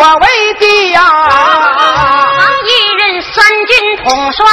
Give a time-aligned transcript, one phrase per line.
[0.00, 4.46] 我为帝呀，王一任三军统帅，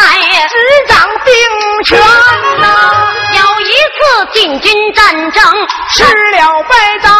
[0.49, 0.55] 执
[0.87, 1.33] 掌兵
[1.85, 1.99] 权
[2.59, 2.65] 呐。
[3.31, 3.99] 有一次
[4.33, 5.43] 进军战争，
[5.91, 6.73] 吃了败
[7.03, 7.13] 仗，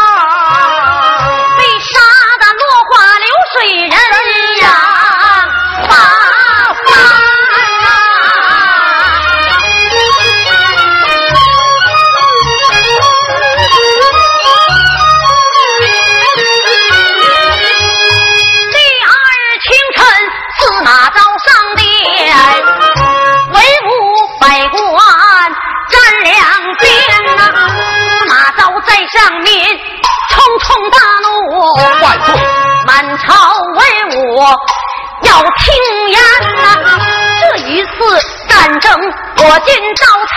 [39.56, 40.04] 我今遭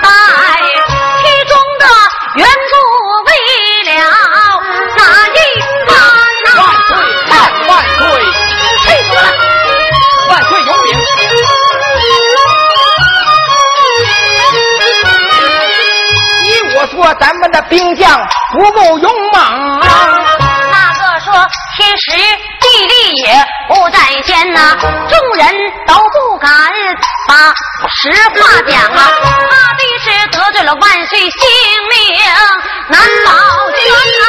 [0.00, 0.08] 败，
[1.18, 1.84] 其中的
[2.36, 2.74] 缘故
[3.26, 3.28] 为
[3.90, 3.92] 了
[4.96, 5.36] 哪一
[5.88, 5.90] 番
[6.44, 6.48] 呐？
[6.56, 6.90] 万岁！
[7.32, 7.34] 万
[7.66, 8.00] 万岁！
[8.78, 9.18] 气死了！
[10.28, 10.88] 万岁有领！
[16.44, 19.84] 你我说，咱们的兵将不够勇猛啊！
[20.70, 21.44] 那个说
[21.76, 22.12] 天时。
[22.60, 23.34] 地利也
[23.68, 25.46] 不在先呐，众人
[25.86, 25.94] 都
[27.88, 28.00] 实
[28.34, 28.38] 话
[28.68, 29.00] 讲啊，
[29.50, 31.30] 怕的是得罪了万岁性
[31.88, 31.94] 命
[32.88, 33.30] 难保
[33.76, 33.80] 全
[34.20, 34.24] 啊！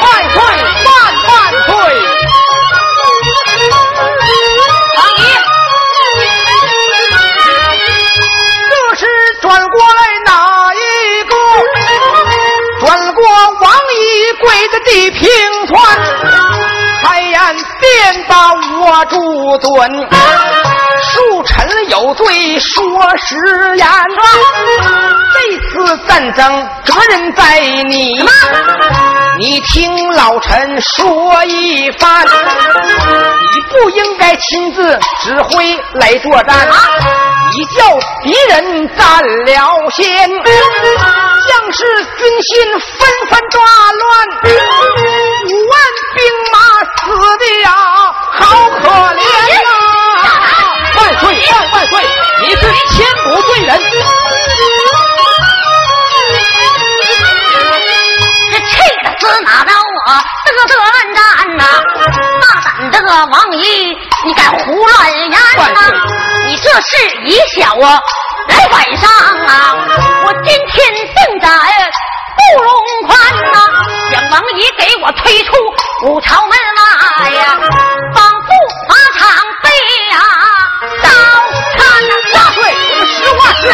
[0.00, 0.36] 万岁
[0.84, 0.88] 万
[1.26, 1.30] 万
[1.66, 1.70] 岁！
[4.96, 5.20] 王爷，
[8.70, 9.00] 这是
[9.42, 10.28] 转过来哪
[10.74, 10.76] 一
[11.24, 11.32] 个？
[12.80, 13.18] 转过
[13.60, 14.00] 王一
[14.40, 15.20] 贵的地平
[15.66, 15.76] 川。
[17.02, 17.36] 开眼
[17.80, 19.16] 便把我住
[19.58, 19.68] 尊，
[21.18, 23.34] 恕臣有罪说实
[23.76, 23.86] 言。
[25.34, 25.36] 这
[25.68, 28.24] 次战争责任在你，
[29.40, 32.24] 你听老臣说一番。
[32.24, 36.68] 你不应该亲自指挥来作战，
[37.56, 41.84] 你叫敌人占了先，将士
[42.16, 43.60] 军心纷纷抓
[43.92, 44.08] 乱，
[45.48, 45.74] 五万
[46.14, 46.58] 兵马。
[47.08, 47.70] 死的呀，
[48.32, 49.77] 好可怜呐！
[63.08, 63.96] 王姨，
[64.26, 65.36] 你敢胡乱言呐？
[66.46, 66.90] 你这是
[67.24, 68.00] 以小啊
[68.48, 69.76] 来晚上啊！
[70.24, 71.48] 我今天定在
[72.36, 72.72] 不容
[73.06, 73.18] 宽
[73.52, 73.56] 呐！
[74.12, 75.52] 将王姨给我推出
[76.06, 76.50] 五朝门。
[76.78, 77.58] 外呀，
[78.14, 78.48] 仿佛
[78.88, 79.26] 马场
[79.62, 79.68] 被
[80.10, 80.16] 呀，
[81.02, 81.08] 刀
[81.76, 81.78] 看
[82.34, 82.58] 万岁！
[82.90, 83.72] 我们实话实说，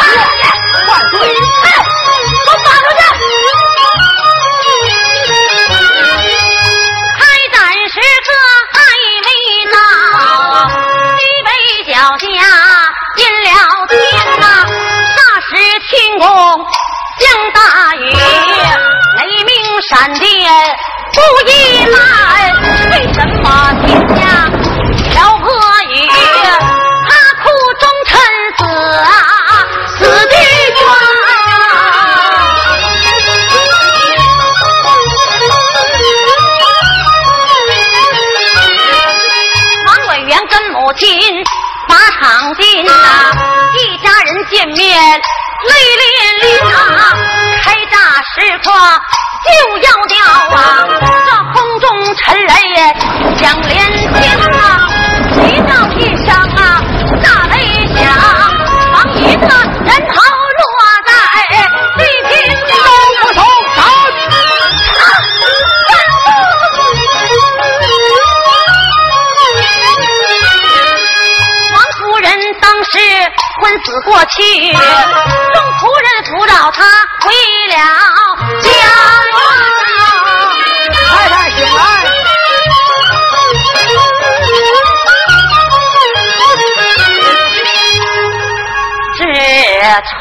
[19.95, 20.27] 闪电
[21.13, 22.53] 不一来。
[22.91, 24.24] 为什么天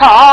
[0.05, 0.32] Ah.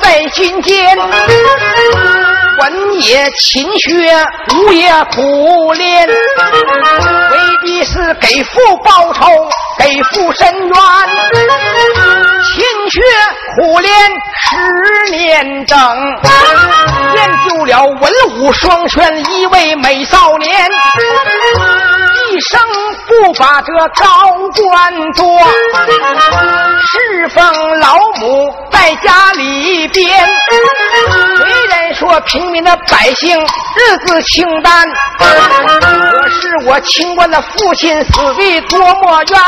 [0.00, 0.96] 在心间，
[2.58, 6.14] 文也勤学，武也苦练，为
[7.62, 9.26] 的是给父报仇，
[9.78, 10.74] 给父伸冤。
[12.44, 13.00] 勤学
[13.56, 13.92] 苦练
[14.40, 15.78] 十年整，
[17.14, 20.70] 练就了文武双全一位美少年。
[22.32, 22.58] 一生
[23.06, 24.06] 不把这高
[24.54, 25.38] 官做，
[26.80, 30.26] 侍奉老母在家里边。
[31.36, 34.88] 虽然说平民的百姓日子清淡，
[35.18, 39.38] 可是我清官的父亲死的多么冤。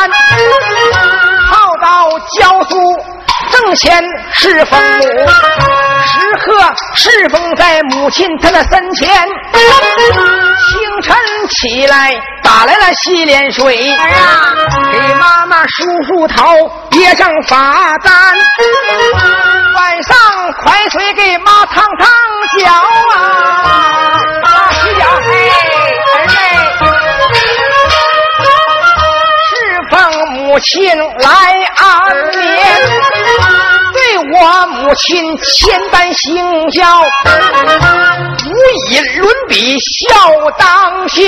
[1.50, 2.76] 跑到江苏
[3.50, 4.02] 挣钱
[4.32, 5.02] 侍奉母，
[6.06, 9.26] 时刻侍奉在母亲她的身前。
[9.52, 11.16] 清晨
[11.48, 12.12] 起来。
[12.42, 13.74] 打来了洗脸水，
[14.92, 16.44] 给妈妈梳梳头，
[16.90, 18.12] 别上罚单。
[19.74, 20.14] 晚上
[20.62, 22.06] 快水给妈烫烫
[22.60, 22.70] 脚
[23.16, 23.16] 啊，
[24.72, 25.50] 洗脚嘿，
[26.12, 26.32] 儿妹，
[29.48, 29.50] 侍
[29.90, 31.26] 奉母亲来
[31.76, 31.82] 安
[32.36, 32.93] 眠。
[34.44, 38.52] 我母亲千般行孝，无
[38.90, 40.14] 以伦比孝
[40.58, 41.24] 当先。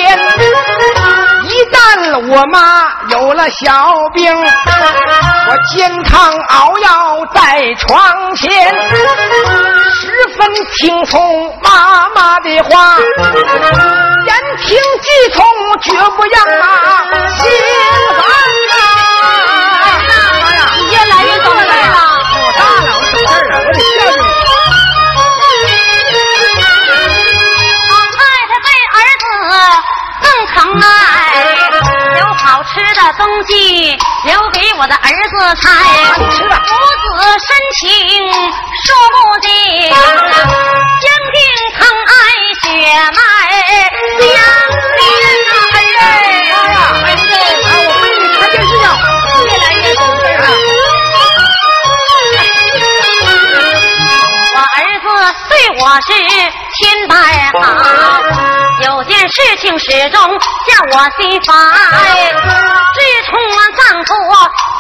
[1.45, 8.53] 一旦我妈有了小病，我煎汤熬药在床前，
[9.95, 12.99] 十分听从妈妈的话，
[14.27, 15.43] 言听计从，
[15.81, 16.67] 绝不让妈
[17.39, 17.51] 心
[18.19, 18.27] 烦。
[23.57, 23.63] 老
[28.13, 29.25] 太太对儿子
[30.21, 30.87] 更疼爱
[32.19, 35.69] 有好吃的东西留给我的儿子吃
[36.45, 36.53] 母
[37.17, 37.49] 子深
[37.79, 37.81] 情
[38.85, 39.49] 说不尽
[41.01, 41.37] 将军
[41.79, 42.13] 疼爱
[42.61, 42.65] 血
[43.13, 43.19] 脉
[44.21, 44.86] 家
[59.37, 61.53] 事情始终叫我心烦，
[62.95, 63.37] 自从
[63.77, 64.11] 丈夫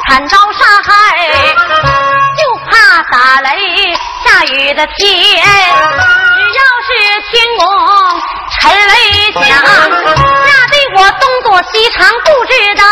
[0.08, 0.90] 惨遭杀害，
[2.38, 3.50] 就怕打雷
[4.24, 4.96] 下雨的天。
[4.96, 6.88] 只要是
[7.30, 7.62] 天公
[8.58, 8.92] 沉雷
[9.34, 12.82] 响，吓得我东躲西藏，不知道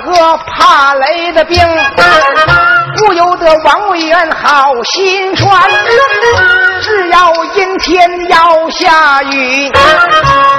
[0.00, 1.58] 个怕雷的病，
[2.96, 5.62] 不由得王委员好心酸。
[6.82, 9.72] 只要阴天要下雨，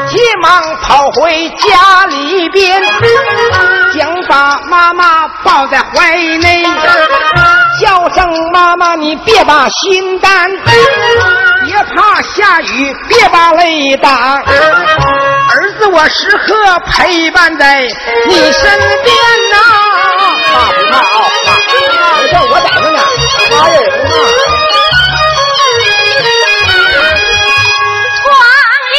[0.08, 2.82] 急忙跑回家里边，
[3.94, 6.66] 想把妈妈抱在怀内，
[7.80, 10.52] 叫声妈妈你别把心担，
[11.66, 14.44] 别怕下雨，别把雷打。
[15.50, 17.82] 儿子，我时刻陪伴在
[18.28, 19.16] 你身边
[19.52, 19.56] 呐，
[20.54, 21.00] 怕不怕啊？
[22.22, 23.00] 没事，我在着呢，
[23.52, 24.16] 妈人呢。
[28.24, 28.28] 光
[28.94, 28.96] 阴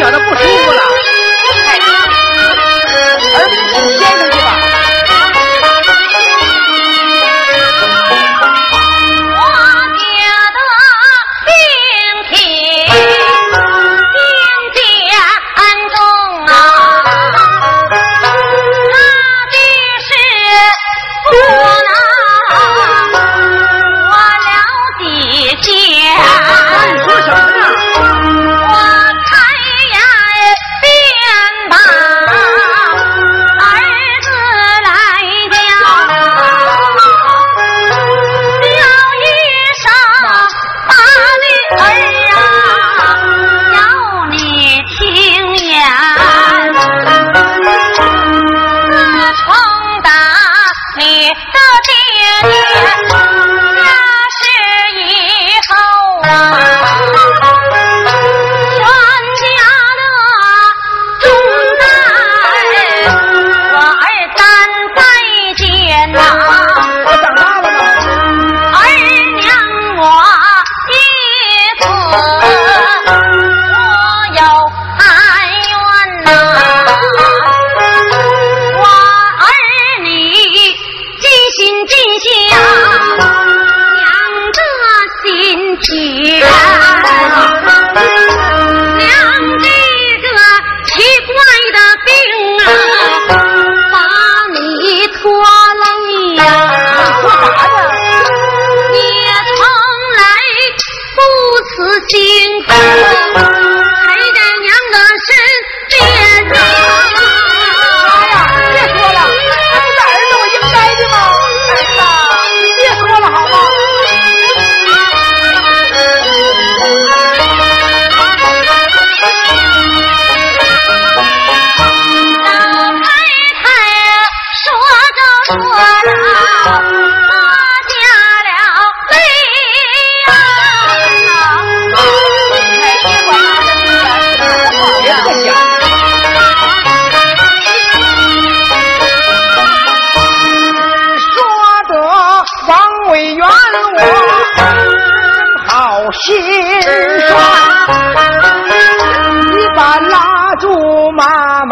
[0.00, 0.59] 咬的不吃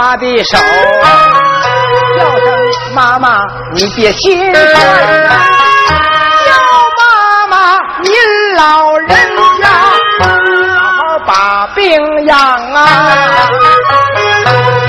[0.08, 0.56] 他的手，
[2.16, 2.46] 叫声
[2.94, 4.64] 妈妈，你别心酸。
[6.46, 6.50] 叫
[6.96, 7.02] 妈
[7.50, 8.10] 妈，您
[8.56, 9.08] 老人
[9.60, 10.24] 家好
[10.96, 12.80] 好把病养啊，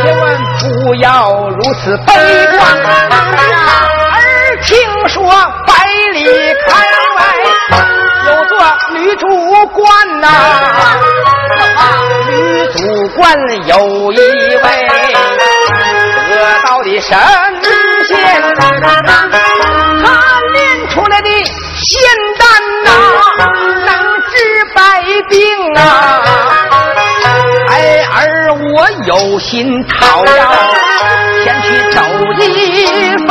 [0.01, 0.23] 千万
[0.57, 1.09] 不要
[1.49, 2.13] 如此悲
[2.55, 2.57] 观。
[4.15, 4.15] 儿
[4.63, 4.69] 听
[5.09, 5.19] 说
[5.67, 5.73] 百
[6.13, 6.23] 里
[6.65, 6.69] 开
[7.17, 7.19] 外
[8.25, 8.51] 有座
[8.93, 9.27] 女主
[9.73, 10.25] 官呐、
[12.29, 12.31] 女
[12.75, 12.77] 主
[13.15, 13.19] 官
[13.67, 14.63] 有一位
[16.29, 16.33] 得
[16.63, 17.17] 道的神
[18.07, 18.15] 仙，
[18.55, 20.05] 他
[20.53, 20.57] 炼
[20.89, 21.29] 出来的
[21.75, 21.89] 仙
[22.37, 22.41] 丹
[22.83, 22.87] 呐、
[23.85, 23.89] 能
[24.29, 24.33] 治
[24.75, 24.77] 百
[25.29, 25.37] 病
[25.75, 25.79] 啊！
[27.67, 27.71] 孩
[28.25, 29.47] 儿我有心
[29.87, 30.29] 讨要
[31.43, 31.97] 先去走
[32.39, 32.43] 一
[33.25, 33.29] 番。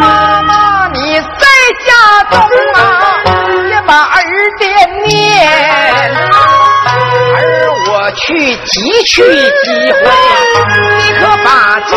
[0.00, 0.02] 妈
[0.42, 0.52] 妈，
[0.92, 1.22] 你在
[1.86, 1.88] 家
[2.30, 2.34] 中
[2.74, 2.78] 啊，
[8.26, 10.00] 去急去几回，
[10.98, 11.48] 你可把
[11.80, 11.94] 家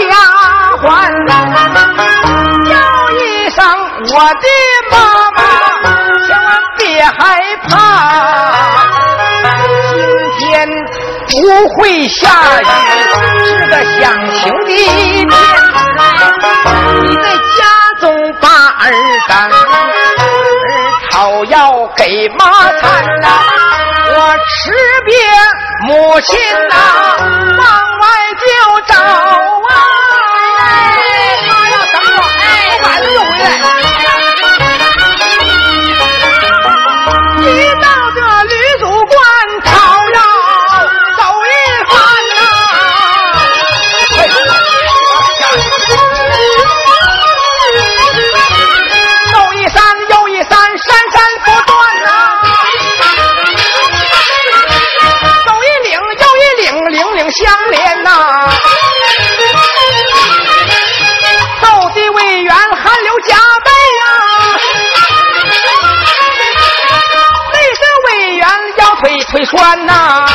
[0.82, 0.84] 还。
[2.66, 2.72] 叫
[3.12, 3.58] 一声
[4.14, 4.46] 我的
[4.92, 4.96] 妈
[5.36, 5.38] 妈，
[6.26, 6.46] 千万
[6.78, 7.14] 别害
[7.68, 7.72] 怕。
[10.40, 10.54] 今天
[11.30, 11.34] 不
[11.76, 12.22] 会下
[12.62, 12.64] 雨，
[13.46, 14.02] 是个响
[14.32, 14.72] 晴的
[15.28, 15.28] 天。
[17.02, 17.24] 你在
[17.58, 17.60] 家
[18.00, 18.04] 中
[18.42, 18.82] 把儿
[19.28, 19.54] 赶，儿
[21.12, 22.42] 讨要给妈
[22.80, 22.82] 看
[23.22, 23.28] 呐、
[24.16, 24.72] 我吃
[25.06, 25.16] 别
[25.88, 26.38] 母亲
[26.70, 26.76] 呐、
[27.58, 27.68] 往
[28.00, 28.93] 外就
[69.84, 70.26] 腿酸呐、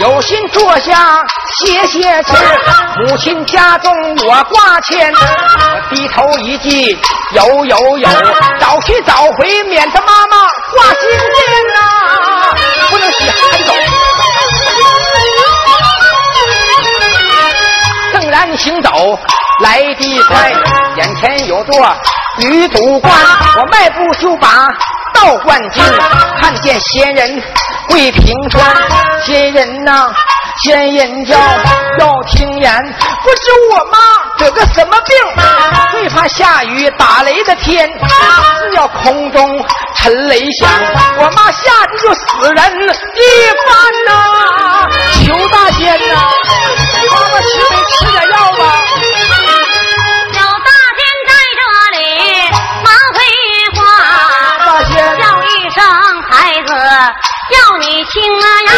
[0.00, 1.24] 有心坐下
[1.58, 2.32] 歇歇气，
[3.06, 3.92] 母亲家中
[4.26, 6.96] 我挂牵，我低头一记，
[7.32, 8.08] 有有有，
[8.60, 11.38] 早去早回，免得妈妈挂心间
[11.74, 11.80] 呐、
[12.90, 13.72] 不能洗还走。
[18.12, 19.18] 正然行走，
[19.62, 20.52] 来得快，
[20.96, 21.96] 眼前有座
[22.38, 23.12] 女主官，
[23.58, 24.68] 我迈步就把
[25.16, 25.82] 到冠军，
[26.40, 27.42] 看见仙人
[27.88, 28.76] 跪平川，
[29.24, 30.12] 仙人呐、
[30.62, 31.34] 仙人叫
[31.98, 32.82] 要听言，
[33.24, 33.98] 不知我妈
[34.38, 35.16] 得个什么病，
[35.92, 37.88] 最怕下雨打雷的天，
[38.70, 39.64] 只要空中
[39.96, 40.68] 沉雷响，
[41.18, 42.72] 我妈吓得就死人
[43.14, 43.22] 一
[43.66, 43.70] 般
[44.04, 44.10] 呐、
[45.24, 46.30] 求大仙呐、
[47.10, 48.62] 妈妈吃没吃点药吧？
[55.76, 55.84] 生
[56.22, 58.70] 孩子，要你听言呐，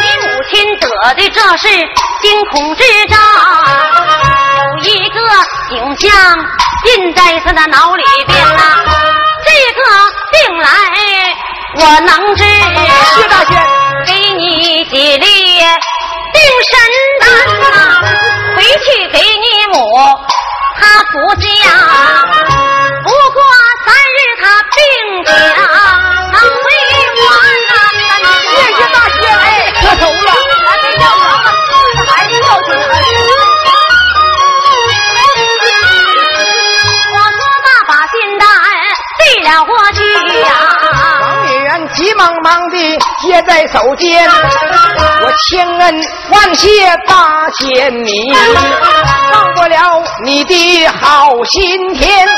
[0.00, 1.68] 你母亲得的这是
[2.22, 3.16] 惊恐之兆，
[4.82, 5.20] 有一个
[5.70, 6.10] 景象
[6.86, 8.82] 印在他的脑里边呐、
[9.46, 9.80] 这个
[10.32, 10.68] 病来
[11.76, 13.50] 我能治，谢大仙。
[14.06, 15.26] 给你几粒
[15.58, 16.74] 定神
[17.20, 17.26] 丹
[17.60, 18.02] 呐、
[18.56, 19.78] 回去给你母
[20.78, 21.46] 她服下。
[23.02, 23.38] 不过
[23.84, 24.42] 三日她
[24.74, 24.76] 病
[25.24, 25.32] 情
[43.46, 48.32] 在手间，我千恩万谢大仙你，
[49.32, 52.26] 忘不了你的好心田。
[52.26, 52.32] 辞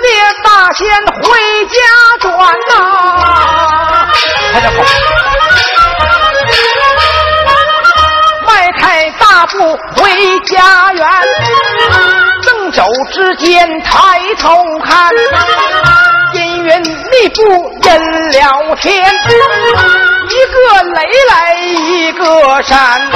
[0.00, 0.10] 别
[0.42, 0.88] 大仙
[1.22, 1.76] 回家
[2.20, 2.30] 转
[2.68, 4.08] 呐，
[4.52, 4.78] 快点跑！
[8.46, 11.06] 迈开大步回家园，
[12.42, 15.12] 正走之间抬头看。
[16.68, 17.42] 阴云密布
[17.82, 19.02] 人了天，
[20.28, 23.10] 一个雷来一个闪，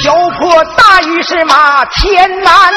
[0.00, 2.72] 瓢泼大雨是马天南，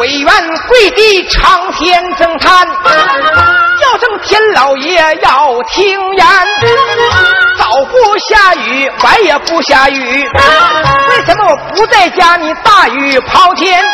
[0.00, 0.32] 委员
[0.68, 6.26] 跪地长天正叹，叫声天老爷要听言，
[7.58, 10.26] 早不下雨晚也不下雨，
[11.10, 13.84] 为什么我不在家你大雨抛天？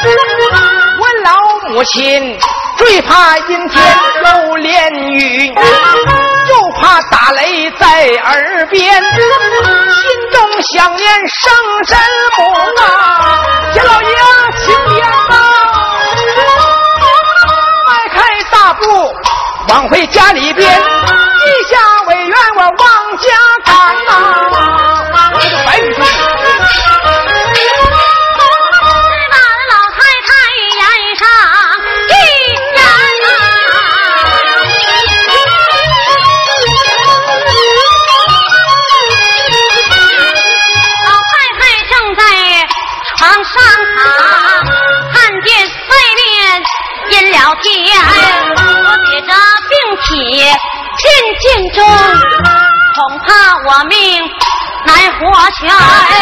[1.00, 1.34] 我老
[1.72, 2.38] 母亲。
[2.78, 9.10] 最怕阴天漏连雨，又怕打雷在耳边，心
[10.32, 11.52] 中想念生
[11.86, 11.98] 身
[12.36, 12.40] 母
[12.80, 13.42] 啊！
[13.72, 14.08] 田老爷，
[14.64, 15.34] 请言吧。
[17.88, 18.16] 迈开
[18.52, 19.12] 大步
[19.70, 20.84] 往回家里边，地
[21.68, 22.72] 下委员我往
[23.18, 23.26] 家
[23.64, 23.77] 赶
[55.20, 56.17] 难活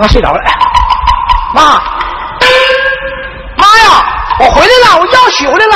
[0.00, 0.40] 妈睡着了，
[1.54, 1.62] 妈，
[3.58, 4.02] 妈呀，
[4.38, 5.74] 我回来了，我药取回来了，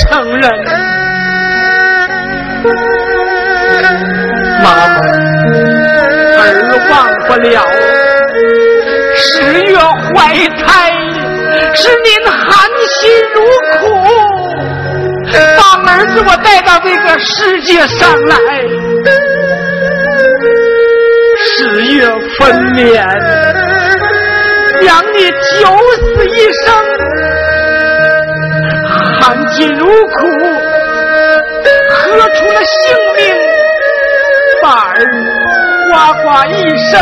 [0.00, 0.50] 承认，
[4.62, 4.94] 妈妈。
[6.36, 6.46] 儿
[6.90, 6.92] 忘
[7.26, 7.54] 不了，
[9.16, 9.22] 十
[9.62, 10.12] 月怀
[10.58, 10.64] 胎
[11.74, 12.92] 是您含辛
[13.34, 13.36] 茹
[13.78, 13.82] 苦，
[15.56, 18.36] 把儿子我带到这个世界上来。
[21.36, 22.06] 十月
[22.38, 22.40] 分
[22.74, 22.84] 娩，
[24.80, 25.64] 娘你九
[26.02, 26.66] 死一生，
[29.54, 29.90] 心如苦，
[31.90, 33.20] 喝出了性命，
[34.60, 34.94] 把儿。
[35.90, 36.52] 呱呱一
[36.90, 36.92] 声，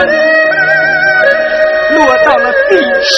[1.92, 2.70] 落到了地
[3.02, 3.10] 下。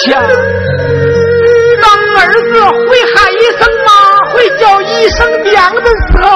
[1.81, 1.85] 当
[2.17, 3.89] 儿子会喊一声妈，
[4.31, 6.27] 会叫一声娘的时候，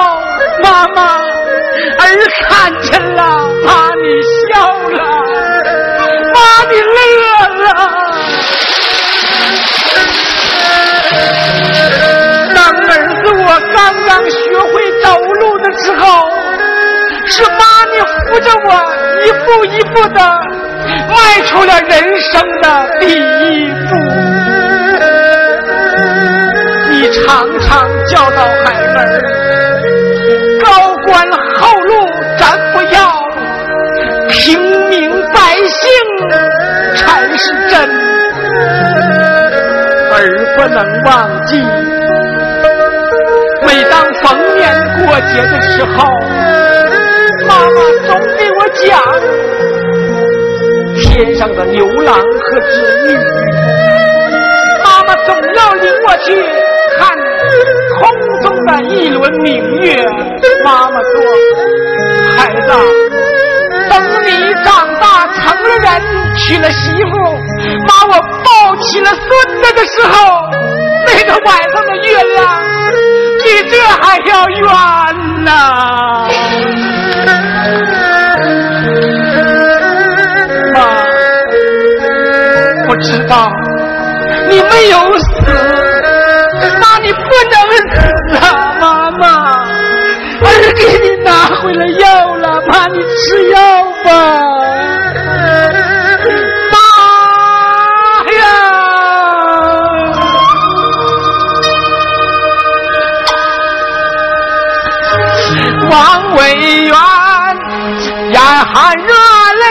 [0.62, 1.00] 妈妈，
[2.00, 2.04] 儿
[2.48, 2.48] 看
[2.82, 3.20] 见了，
[3.64, 4.04] 妈你
[18.30, 18.70] 扶着我。
[19.22, 20.20] 一步一步的
[21.08, 21.14] 迈
[21.46, 22.64] 出了人生的
[23.00, 23.90] 第一步，
[26.90, 27.68] 你常常
[28.06, 28.98] 教导孩儿，
[30.64, 31.90] 高官厚禄
[32.38, 32.98] 咱不要，
[34.30, 35.38] 平民百
[35.68, 35.82] 姓
[36.96, 37.74] 才是真，
[40.12, 40.16] 而
[40.56, 41.10] 不能忘
[41.44, 41.62] 记，
[43.66, 44.24] 每当逢
[44.56, 44.64] 年
[44.98, 46.08] 过节的时候。
[47.50, 49.02] 妈妈总给我讲
[51.02, 52.72] 天上的牛郎和织
[53.08, 53.18] 女，
[54.84, 56.32] 妈妈总要领我去
[56.96, 57.18] 看
[57.98, 58.00] 空
[58.40, 60.00] 中的一轮明月。
[60.64, 61.12] 妈妈说
[62.38, 62.68] ：“孩子，
[63.90, 63.92] 等
[64.24, 64.28] 你
[64.64, 65.90] 长大成了人，
[66.36, 67.10] 娶了媳妇，
[67.88, 68.12] 把我
[68.44, 69.20] 抱起了孙
[69.60, 70.40] 子的时候，
[71.04, 72.62] 那个晚上的月亮
[73.42, 76.28] 比这还要圆呐。”，
[82.90, 83.48] 我知道
[84.48, 85.24] 你没有死，
[86.80, 87.20] 妈你不
[87.52, 87.54] 能
[87.86, 87.94] 死
[88.34, 88.42] 啊！
[88.80, 89.22] 妈妈，
[90.40, 91.30] 儿给你拿
[91.62, 93.56] 回来药了，妈你吃药
[94.02, 94.08] 吧。
[96.72, 96.76] 妈
[98.38, 98.42] 呀，
[105.88, 105.94] 王
[106.34, 106.40] 委
[106.86, 106.92] 员。
[108.32, 109.04] 眼含热
[109.60, 109.64] 泪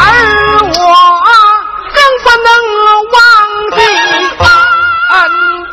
[0.00, 0.04] 而
[0.64, 0.82] 我
[1.94, 2.48] 更不能
[3.14, 3.16] 忘
[3.76, 3.78] 记
[5.14, 5.16] 恩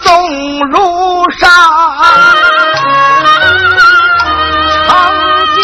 [0.04, 0.06] 重
[0.70, 0.74] 如
[1.40, 1.42] 山。
[4.88, 4.90] 常
[5.56, 5.60] 记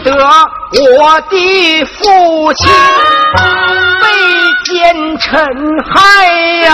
[0.00, 1.34] 得我的
[1.84, 2.60] 父亲
[4.02, 4.04] 被
[4.64, 4.74] 奸
[5.18, 5.32] 臣
[5.88, 5.94] 害
[6.66, 6.68] 呀，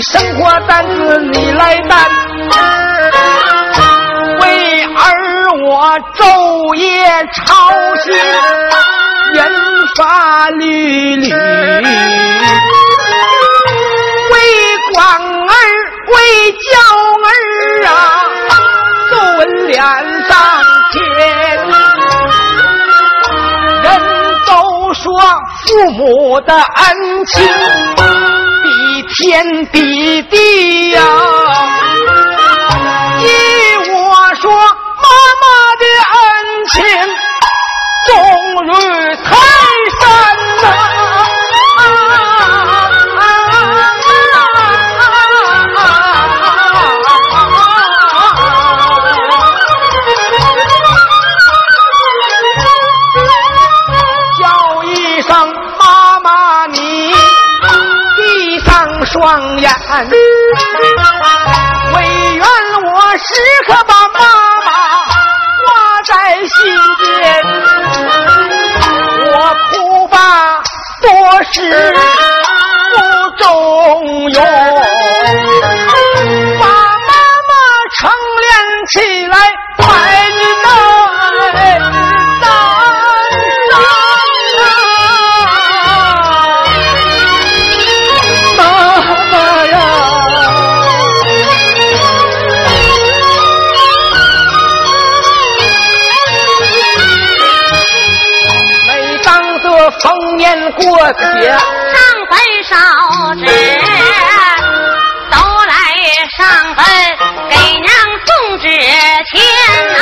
[0.00, 1.98] 生活担子你来担，
[4.40, 5.06] 为儿
[5.66, 6.86] 我昼夜
[7.34, 7.44] 操
[8.04, 8.14] 心，
[9.34, 9.50] 研
[9.96, 11.32] 发律律，
[14.30, 14.34] 为
[14.92, 15.52] 广儿
[16.06, 16.14] 为
[16.52, 16.68] 教
[17.24, 17.28] 儿
[17.88, 17.90] 啊，
[19.10, 19.76] 作文脸
[20.28, 20.30] 上
[20.92, 20.96] 贴。
[23.82, 23.86] 人
[24.46, 24.50] 都
[24.94, 25.04] 说
[25.66, 27.34] 父母的恩情。
[29.10, 31.00] 天地地呀！
[33.20, 33.26] 依
[33.90, 35.08] 我说，妈
[35.40, 35.44] 妈
[35.78, 36.16] 的恩
[36.72, 36.76] 情
[71.54, 72.07] 多
[100.38, 101.98] 年过节，上
[102.30, 102.76] 坟烧
[103.34, 103.44] 纸，
[105.30, 105.74] 都来
[106.36, 106.38] 上
[106.76, 106.78] 坟
[107.50, 107.90] 给娘
[108.24, 108.28] 送
[108.60, 108.72] 纸钱
[109.94, 109.98] 呐、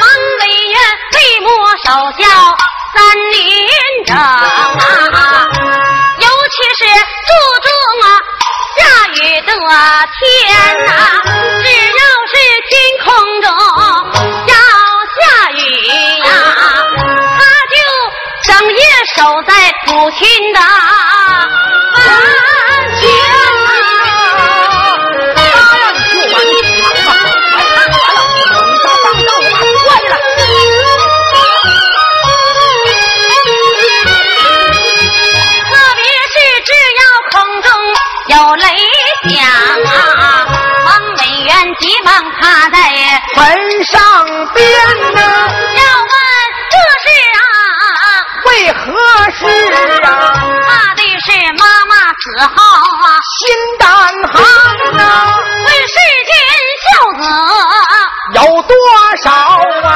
[0.00, 0.04] 王
[0.40, 0.74] 委员
[1.14, 1.46] 为母
[1.84, 1.86] 守
[2.18, 2.22] 孝
[2.92, 2.98] 三
[3.30, 3.40] 年
[4.04, 5.16] 整啊，
[6.18, 6.82] 尤其是
[7.28, 7.30] 注
[7.62, 7.70] 重
[8.02, 8.04] 啊
[8.76, 8.80] 下
[9.14, 9.48] 雨的
[10.18, 10.20] 天
[10.86, 10.90] 呐、
[19.22, 19.30] 特
[35.94, 37.32] 别是只要空
[37.62, 37.68] 中
[38.26, 38.66] 有雷
[39.28, 39.38] 响
[39.86, 40.46] 啊，
[40.84, 42.76] 王委员急忙趴在
[43.36, 43.40] 坟
[43.84, 43.94] 上
[44.52, 44.62] 边
[50.68, 51.26] 怕的是
[51.58, 52.54] 妈妈死后
[53.04, 53.06] 啊，
[53.38, 53.40] 心
[53.78, 53.88] 胆
[54.32, 54.34] 寒
[54.96, 55.02] 呐，
[55.66, 55.96] 为世
[56.28, 56.32] 间
[56.82, 56.86] 孝
[57.18, 57.22] 子。
[58.34, 58.72] 有多
[59.22, 59.30] 少
[59.88, 59.90] 啊？